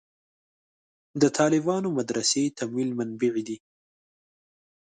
[1.21, 3.57] د طالبانو مدرسې تمویل منبعې دي.